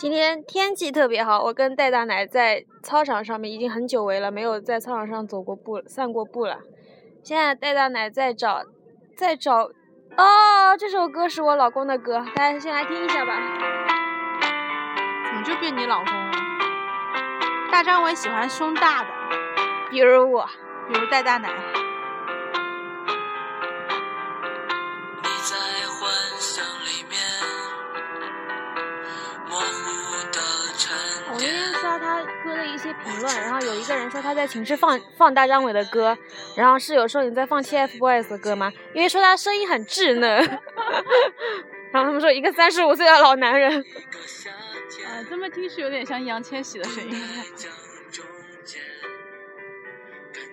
[0.00, 6.60] 今天天气特别好，我跟戴大奶在操场上面已经很久违了，没有在操场上走过步、散过步了。
[7.22, 8.62] 现在戴大奶在找，
[9.14, 9.64] 在找，
[10.16, 13.34] 哦，这首歌是我老公的歌，大家先来听一下吧。
[15.26, 16.30] 怎么就变你老公了？
[17.70, 19.08] 大张伟喜欢胸大的，
[19.90, 20.46] 比如我，
[20.88, 21.50] 比如戴大奶。
[31.32, 36.16] 我那天刷他歌的一些评论，然后有一个人说他在寝室放放大张伟的歌，
[36.56, 38.72] 然后室友说你在放 TFBOYS 的歌吗？
[38.94, 40.38] 因为说他声音很稚嫩，
[41.92, 47.10] 然后他们说一个三十五岁的老男人，啊，这么听是有点像易烊千玺的声音。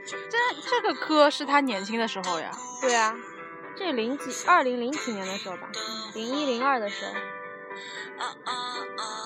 [0.06, 0.38] 这
[0.70, 2.52] 这个歌是他年轻的时候呀？
[2.82, 3.16] 对啊，
[3.76, 5.70] 这零几二零零几年的时候吧，
[6.14, 7.12] 零一零二的时候。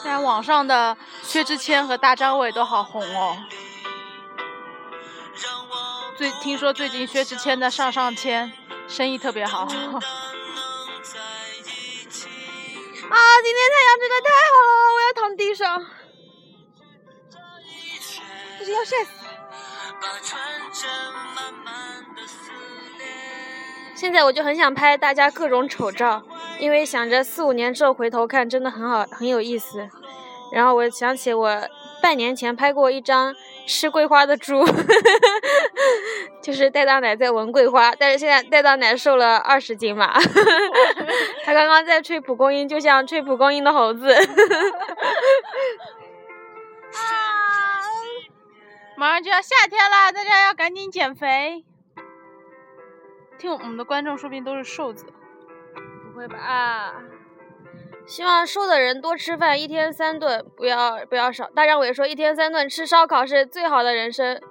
[0.01, 3.37] 现在网上的薛之谦和大张伟都好红哦。
[6.17, 8.51] 最听说最近薛之谦的上上签
[8.87, 9.61] 生意特别好。
[13.11, 15.85] 啊，今天太阳真的太好了，我要躺地上，
[18.57, 19.11] 这是要晒死。
[23.95, 26.23] 现在我就很想拍大家各种丑照。
[26.61, 29.89] 因为想着四五年之后回头看，真的很好，很有意思。
[30.53, 31.67] 然后我想起我
[32.03, 33.33] 半年前拍过一张
[33.65, 34.63] 吃桂花的猪，
[36.39, 40.13] 就是戴大奶在闻桂花，但是现在戴大奶瘦了二十斤嘛，
[41.43, 44.13] 他刚刚在吹蒲公英，就像吹蒲公英的猴子。
[44.13, 44.21] 啊！
[48.97, 51.65] 马上就要夏天了，大家要赶紧减肥。
[53.39, 55.07] 听我们的观众说不定都是瘦子。
[56.15, 56.93] 会吧，
[58.05, 61.49] 希望瘦的人多吃饭，一天三顿，不要不要少。
[61.55, 64.41] 大张伟说，一天三顿吃烧烤是最好的人生。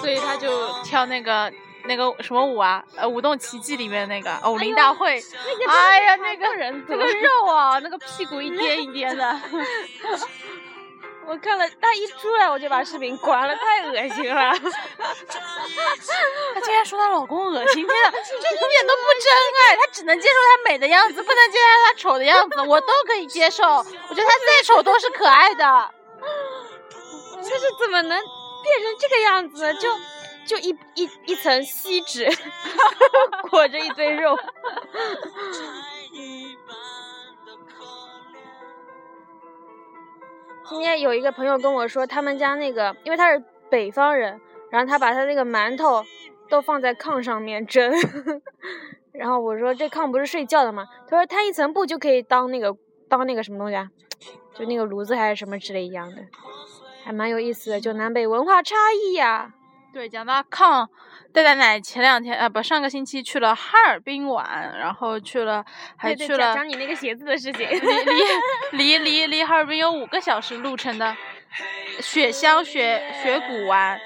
[0.00, 1.52] 所以他就跳那个
[1.84, 2.84] 那个什么舞啊？
[2.96, 5.22] 呃，舞动奇迹里面那个偶林大会。
[5.68, 9.40] 哎呀，那个人，那个肉啊，那个屁股一 颠一颠的。
[11.30, 14.52] 我看了，他一出来我就把视频关了，太恶心了。
[16.52, 19.32] 她竟然说她老公恶心，天呐，这一点都不真
[19.68, 19.76] 爱。
[19.76, 22.60] 她只能接受她美的样子，不能接受她丑的样子。
[22.62, 25.90] 我都可以接受，我觉得她再丑都是可爱的。
[27.42, 29.72] 这是怎么能变成这个样子？
[29.74, 29.88] 就
[30.46, 32.28] 就一一一层锡纸
[33.50, 34.36] 裹着一堆肉。
[40.70, 46.04] 今天有一个朋友跟我说，他们家那个，因为他是北方人，然后他把他那个馒头
[46.48, 47.92] 都放在炕上面蒸。
[49.10, 50.86] 然后我说这炕不是睡觉的吗？
[51.08, 52.72] 他说摊一层布就可以当那个
[53.08, 53.90] 当那个什么东西啊，
[54.54, 56.22] 就那个炉子还是什么之类一样的，
[57.04, 59.52] 还蛮有意思的，就南北文化差异呀。
[59.92, 60.86] 对，讲到炕。
[61.32, 65.64] 戴戴奶前两天啊，不，上个星期去了哈尔滨玩，然后去了，
[65.96, 67.68] 还去了讲你那个鞋子的事情。
[68.72, 71.16] 离离离离哈尔滨有五个小时路程的
[72.00, 74.00] 雪乡雪雪谷湾。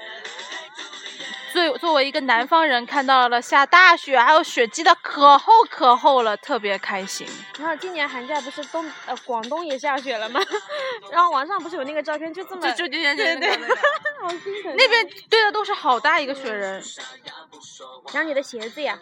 [1.55, 7.25] 作作为一个南方人，看到了下大雪还有雪积的可厚可厚了，特别开心。
[7.57, 10.41] 然后今年寒假不是东呃广东也下雪了吗？
[11.11, 13.49] 然后网上不是有那个照片，就这么就就对对对，
[14.21, 14.75] 好心疼。
[14.77, 16.83] 那边堆的都是好大一个雪人。
[18.13, 18.99] 然后你的鞋子呀？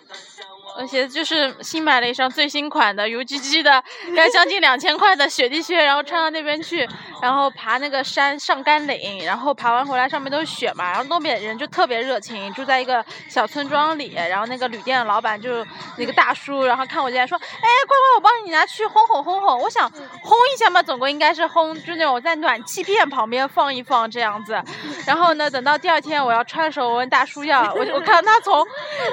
[0.78, 3.84] 我鞋子就是新买了一双最新款的 UGG 的，
[4.16, 6.88] 要将近两千块的雪地靴，然后穿到那边去，
[7.24, 24.62] 然后爬那个山上甘岭，然后爬完回来上面都是雪嘛，然后东北人就特别热情，住在一个小村庄里，然后那个旅店的老板就那个大叔，然后看我进来说，哎，乖乖，我帮你拿去烘烘烘烘，我想烘一下嘛，总归应该是烘，就那种在暖气片旁边放一放这样子，
[25.08, 28.60] 然后呢，等到第二天我要穿的时候，我问大叔要，我我看到他从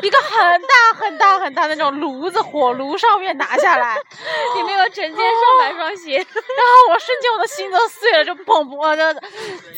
[0.02, 1.50] 一个很大很大很。
[1.60, 3.96] 他那种炉子火炉上面拿下来，
[4.56, 9.14] 里面有整件上百双鞋，然后我瞬间我的心都碎了，就砰砰的，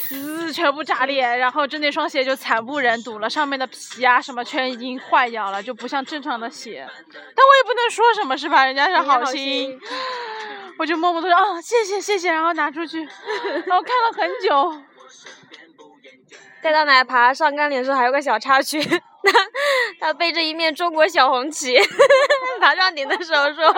[0.09, 8.65] 滋，全部炸裂，然后就那双鞋就惨不忍睹了，上面的皮啊什么全已经坏掉了，就不像正常的鞋，但我也不能说什么，是吧？
[8.65, 9.79] 人家是好心，
[10.79, 13.01] 我就默默的说啊，谢谢谢谢，然后拿出去，
[13.67, 14.83] 然后看了很久。
[16.63, 18.81] 带到奶爬上甘岭的时候还有个小插曲。
[19.25, 19.31] 他
[20.01, 21.77] 他背着一面中国小红旗，
[22.63, 23.75] 爬上顶的时候说：“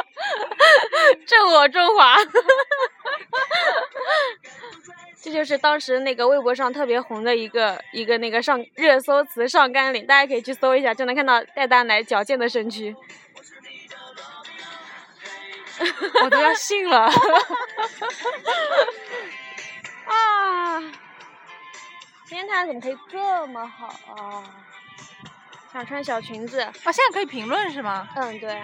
[1.27, 2.19] 赠我中华。”
[5.23, 12.95] 这就是当时那个微博上特别红的一个一个那个上热搜词“上甘岭”，大家可以去搜一下，就能看到戴丹奶矫健的身躯。
[16.23, 17.09] 我都要信了。
[20.05, 20.79] 啊！
[22.27, 24.45] 今天太阳怎么可以这么好啊？
[25.75, 26.61] 想穿小裙子。
[26.61, 28.06] 啊，现在可以评论是吗？
[28.15, 28.62] 嗯，对。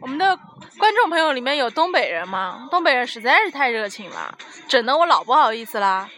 [0.00, 0.34] 我们的
[0.78, 2.66] 观众朋友里面有东北人吗？
[2.70, 4.34] 东北人实在是太热情了，
[4.66, 6.08] 整的我老不好意思啦。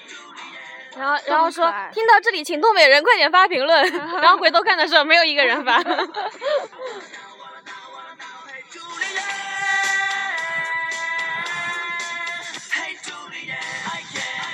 [0.96, 3.84] 然后，然后说听到这里，请东北人快点发评论。
[4.22, 5.82] 然后回头看的时候，没有一个人发。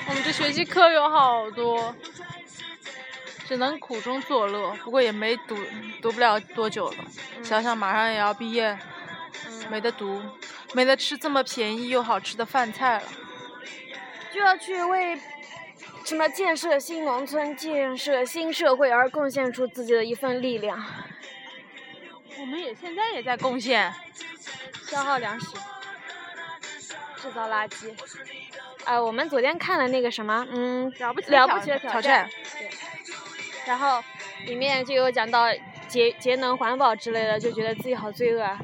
[0.09, 1.95] 我们这学期课有好多，
[3.53, 4.71] 只能苦中作乐。
[4.83, 5.55] 不过也没读，
[6.01, 7.05] 读不了多久了。
[7.43, 8.79] 想想马上也要毕业。
[9.69, 10.23] 没得读，
[10.73, 13.03] 没得吃这么便宜又好吃的饭菜了，
[14.33, 15.19] 就要去为
[16.05, 20.83] 什么建设新农村、建设新社会而贡献出自己的一份力量。
[22.41, 23.93] 我们也现在也在贡献，
[24.87, 25.47] 消耗粮食，
[27.17, 27.93] 制造垃圾。
[28.85, 32.42] 啊，我们昨天看了那个什么，嗯，了不起了不起的挑战，对。
[33.67, 34.03] 然后
[34.47, 35.47] 里面就有讲到
[35.89, 38.43] 节节能环保之类的，就觉得自己好罪恶。
[38.43, 38.59] 啊。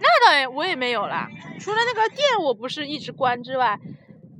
[0.00, 1.28] 那倒也我也没有啦，
[1.60, 3.78] 除了那个电我不是一直关之外，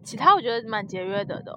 [0.03, 1.53] 其他我觉得蛮节约的都。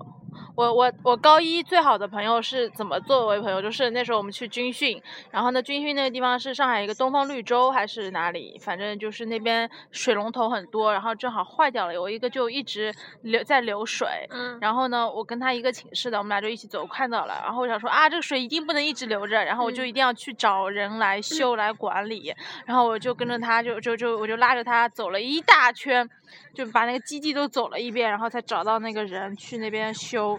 [0.57, 3.61] 我我我高一最好的朋友是怎么作为朋友？
[3.61, 4.99] 就是那时候我们去军训，
[5.29, 8.57] 然后呢，军训那个地方是上海一个东方绿洲还是哪里？
[8.59, 14.07] 反正就是那边水龙头很多，然后正好坏掉了，有一个就一直流在流水。
[14.31, 14.57] 嗯。
[14.59, 17.39] 然后呢，我跟他一个寝室的，我们俩就一起走，看到了。
[17.43, 22.33] 然后我想说啊，这个水一定不能一直流着，然后我就一定要去找人来修来管理。
[22.65, 26.09] 然后我就跟着他，就就就我就拉着他走了一大圈，
[26.55, 30.35] 就把那个基地都走了一遍，然后才找到那个人去那边修。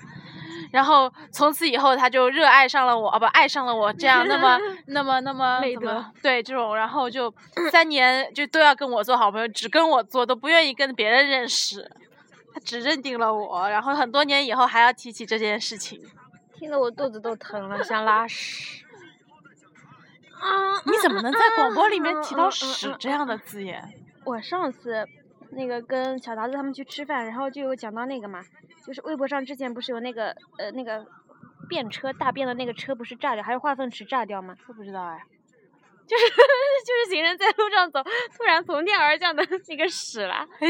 [0.70, 4.58] 然后从此以后，他就热爱上了我，哦不，爱上了我这样那么
[4.88, 7.32] 那么那么美德对这种，然后就
[7.70, 11.90] 三年就都要跟我做好朋友，只跟我做，都不愿意跟别人认识。
[12.52, 16.00] 他只认定了我，然后很多年以后还要提起这件事情，
[16.54, 18.84] 听得我肚子都疼了，想拉屎。
[20.40, 20.80] 啊！
[20.84, 23.92] 你怎么能在广播里面提到屎 这样的字眼？
[24.24, 25.06] 我上次
[25.52, 28.40] 那个跟小桃子他们去吃饭，然后就有讲到那个嘛。
[28.86, 31.04] 就是微博上之前不是有那个呃那个
[31.68, 34.54] 便车大便的那个车不是炸掉，还是化粪池炸掉吗？
[34.66, 35.18] 我不知道哎，
[36.08, 38.02] 就是就是行人在路上走，
[38.34, 40.46] 突然从天而降的那个屎啦。
[40.60, 40.68] 哎，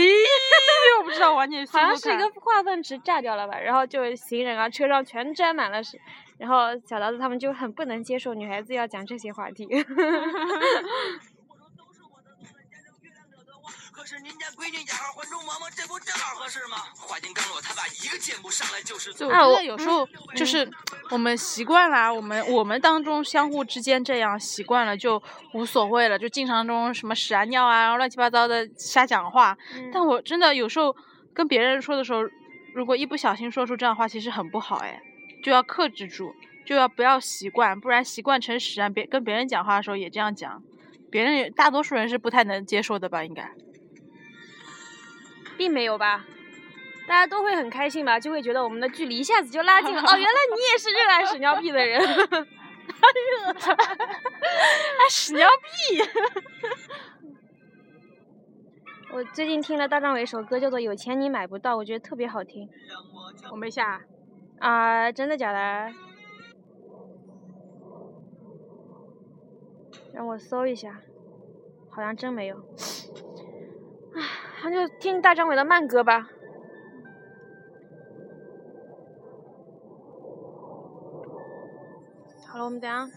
[0.98, 3.56] 我不知道，完全好像是一个化粪池炸掉了吧？
[3.60, 6.00] 然后就行人啊车上全沾满了屎，
[6.38, 9.64] 然后小桃子他们就很不能接受女孩子要讲这些话题。
[14.08, 16.78] 是您家闺女雅号换装嬷嬷，这不正好合适吗？
[16.96, 19.12] 话音刚落，他把一个箭步上来就是。
[19.12, 20.66] 就我觉得有时候就是
[21.10, 25.22] 我们习惯了，我们我们当中相互之间这样习惯了，就
[25.52, 29.54] 无所谓了，就经常中什么屎啊尿啊，然后乱七八糟的瞎讲话。
[29.92, 30.96] 但我真的有时候
[31.34, 32.22] 跟别人说的时候，
[32.72, 35.02] 如果一不小心说出这样的话，其实很不好哎，
[35.44, 36.34] 就要克制住，
[36.64, 40.62] 就要不要习惯，不然习惯成屎啊，别跟别人讲话的时候也这样讲，
[41.10, 43.52] 别人大多数人是不太能接受的吧，应该。
[45.58, 46.24] 并没有吧，
[47.08, 50.00] 大家都会很开心吧，就会觉得我们的距离一下子就拉近了。
[50.06, 52.00] 哦，原来你也是热爱屎尿屁的人。
[52.00, 52.06] 热
[55.00, 56.00] 爱屎尿屁。
[59.10, 62.68] 我最近听了大张伟一首歌，叫做《有钱你买不到》，我觉得特别好听。
[63.50, 64.02] 我没下。
[64.60, 65.92] 啊，真的假的？
[70.14, 71.00] 让我搜一下，
[71.90, 72.56] 好像真没有。
[74.64, 76.26] 那就听大张伟的慢歌吧。
[82.46, 83.08] 好了，我们等下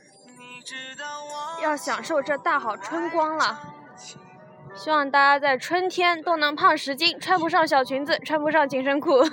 [1.64, 3.60] 要享受这大好春光了。
[4.74, 9.12] 希望大家在春天都能胖十斤，穿不上小裙子，穿不上紧身裤。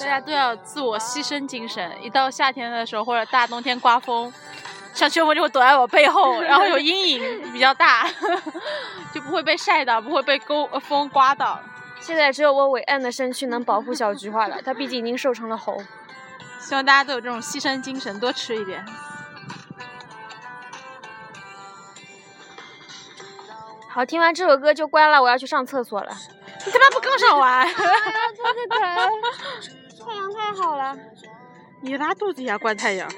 [0.00, 4.32] 大家都要自我牺牲精神，一到夏天的时候或者大冬天刮风，
[4.92, 8.08] 小秋风就会躲在我背后， 然后有阴影比较大，
[9.14, 11.60] 就不会被晒到，不会被勾风刮到。
[12.00, 15.80] 现在只有我伟岸的身躯能保护小菊花了，它毕竟已经瘦成了猴。
[16.60, 18.84] 希望大家都有这种牺牲精神，多吃一点。
[23.88, 26.14] 好，听完这首歌就关了，我要去上厕所了。
[26.66, 27.66] 你他妈不刚上完？
[31.82, 33.08] 你拉肚子也要关太阳？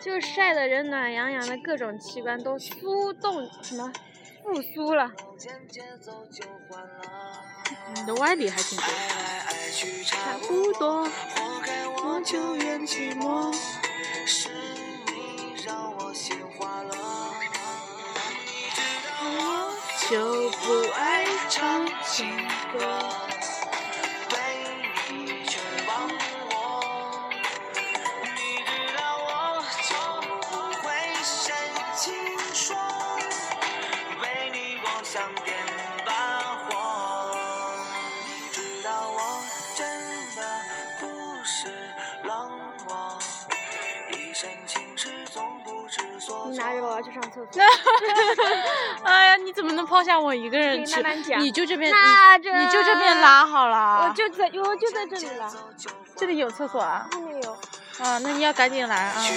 [0.00, 3.92] 就晒得人暖洋洋的各种器官都苏动什么
[4.44, 5.10] 复苏了。
[7.94, 8.86] 你的歪理还挺多。
[10.04, 11.08] 差不多，
[12.04, 13.52] 我就愿寂寞。
[14.24, 14.48] 是
[15.06, 16.94] 你让我心花了。
[19.22, 19.74] 我
[20.08, 23.35] 就不爱唱情歌。
[46.96, 47.62] 要去上厕所。
[49.04, 51.02] 哎呀，你怎么能抛下我一个人你去？
[51.02, 54.08] 慢慢讲你就这边，那你你就这边拉好了。
[54.08, 55.52] 我就在，我就在这里了，
[56.16, 57.06] 这里有厕所啊？
[57.12, 57.52] 后面有。
[57.52, 59.12] 啊，那你要赶紧来啊！
[59.20, 59.28] 你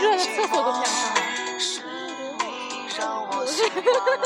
[0.00, 1.20] 热的厕所都不想上了。
[1.58, 1.82] 是
[2.38, 3.74] 你让我心花
[4.16, 4.18] 了。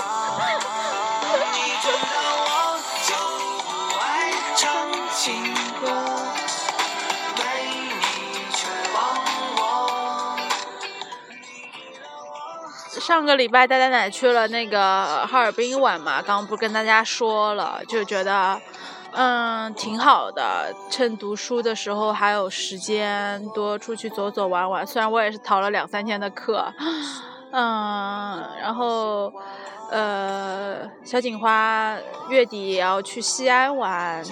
[1.53, 1.57] 你
[13.07, 18.61] 上个礼拜带奶奶去了那个哈尔滨玩嘛，刚刚不跟大家说了，就觉得
[19.13, 24.85] 嗯挺好的，趁读书的时候还有时间多出去走走玩玩。
[24.85, 26.67] 虽然我也是逃了两三天的课，
[27.53, 29.33] 嗯，然后
[29.93, 31.97] 呃小锦花
[32.29, 34.25] 月底也要去西安玩。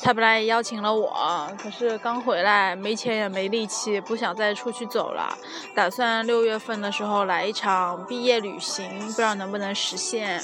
[0.00, 5.36] 他本来也邀请了我，可是刚回来，没钱也没力气，不想再出去走了，
[5.74, 10.40] 打算六月份的时候来一场毕业旅行，不知道能不能实现。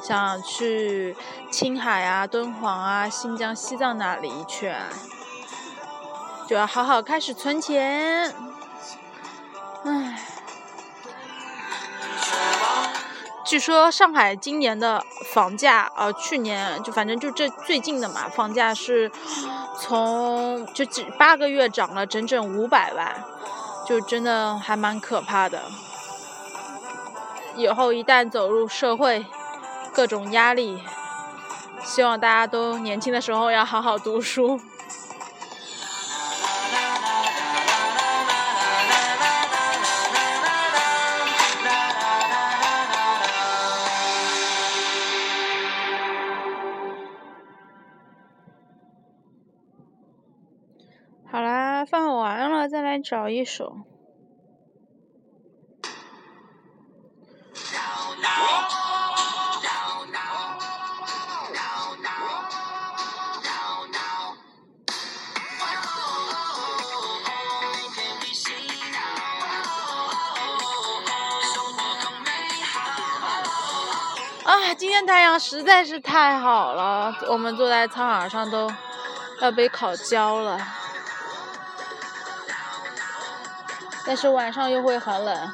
[0.00, 1.16] 想去
[1.50, 4.78] 青海啊、敦煌啊、新疆、西藏那里一圈，
[6.46, 8.32] 就要好好开始存钱。
[13.48, 15.02] 据说上海今年的
[15.32, 19.10] 房价，呃，去年就反正就这最近的嘛，房价是
[19.80, 23.24] 从就只八个月涨了整整五百万，
[23.86, 25.62] 就真的还蛮可怕的。
[27.56, 29.24] 以后一旦走入社会，
[29.94, 30.82] 各种压力，
[31.82, 34.60] 希望大家都年轻的时候要好好读书。
[51.84, 53.76] 放完了再来找一首。
[74.44, 78.72] 啊，今天太阳实在是太好了，我们坐在操场上都
[79.42, 80.58] 要被烤焦了。
[84.08, 85.52] 但是晚上又会很冷。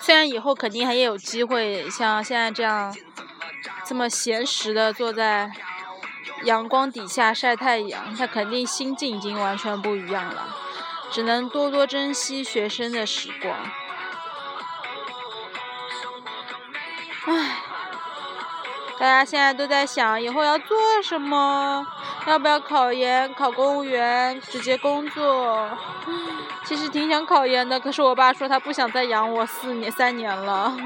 [0.00, 2.96] 虽然以后肯定还有机会像现在这样
[3.84, 5.52] 这么闲时的坐在
[6.44, 10.56] 阳光底下晒太阳，他肯定心境已经完全不一样了。
[11.10, 13.54] 只能多多珍惜学生的时光。
[17.26, 17.56] 唉，
[18.98, 21.86] 大家现在都在想以后要做什么，
[22.26, 25.68] 要不要考研、考公务员、直接工作？
[26.64, 30.76] 其实挺想考研的，可是我爸说他不想再养我四年、三年了。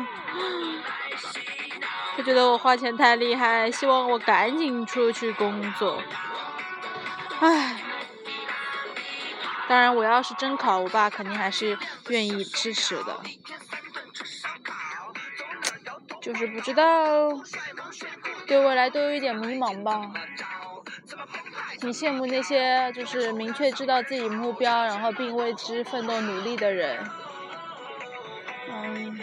[2.17, 6.03] 他觉得我花钱太厉害，希望我赶紧出去工作。
[7.41, 7.80] 唉。
[9.71, 13.21] 当然，我要是真考，我爸肯定还是愿意支持的。
[16.21, 17.31] 就是不知道，
[18.49, 20.11] 对未来都有一点迷茫吧。
[21.79, 27.09] 挺羡慕那些就是明确知道自己目标，然后并为之奋斗努力的人。
[28.69, 29.21] 嗯。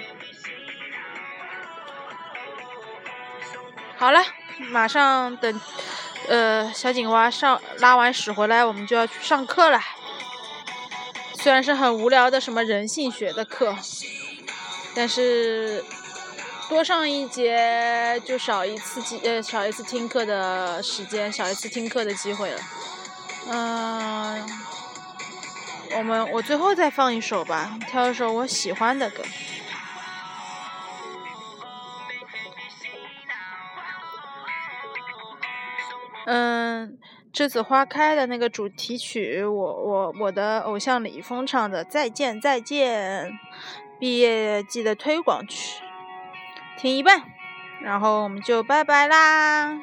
[3.98, 4.24] 好了，
[4.70, 5.62] 马上等，
[6.30, 9.78] 呃，小井蛙上拉完屎回来，我们就要去上课了。
[11.40, 13.74] 虽然是很无聊的什么人性学的课，
[14.96, 15.84] 但是
[16.68, 22.60] 多上一节就少一次机呃少一次听课的时间，少一次听课的机会了。
[23.50, 24.46] 嗯，
[25.96, 29.24] 我们我最后再放一首吧，挑一首我喜欢的歌。
[36.26, 36.98] 嗯，
[37.38, 43.30] 栀子花开的那个主题曲，我我我的偶像李易峰唱的《再见再见》，
[44.00, 45.84] 毕业季的推广曲，
[46.80, 47.22] 听一半，
[47.80, 49.80] 然后我们就拜拜啦。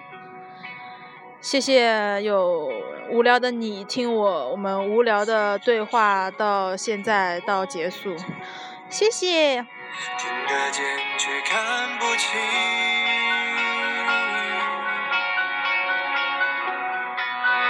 [1.40, 2.72] 谢谢有
[3.12, 8.16] 无聊的你听我我们无聊的对话到现在到结束，
[8.90, 9.64] 谢谢。
[10.18, 10.82] 听得见
[11.18, 13.03] 却看不清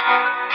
[0.06, 0.53] Thank you.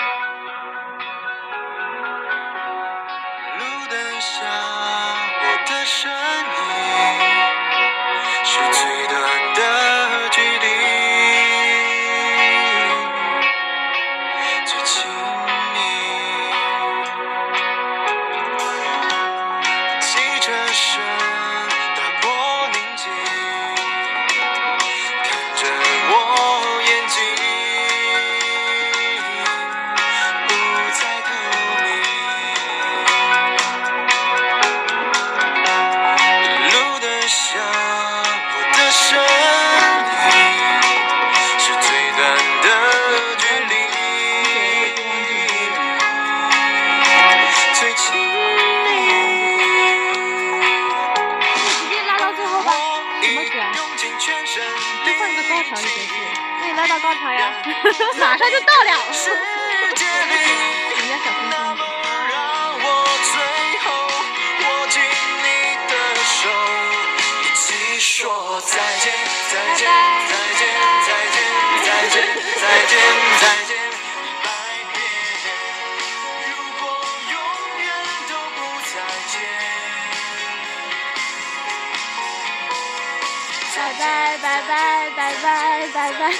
[85.94, 86.32] 拜拜拜。
[86.32, 86.38] 手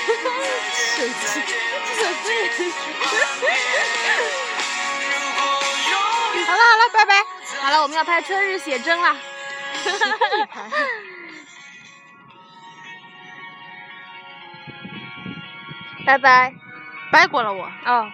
[1.08, 1.14] 机，
[1.86, 2.58] 这首歌也是。
[6.46, 7.14] 好了好了，拜拜。
[7.62, 9.16] 好了，我们要拍春日写真了。
[16.06, 16.54] 拜拜。
[17.12, 17.66] 掰过了我。
[17.86, 18.12] 哦。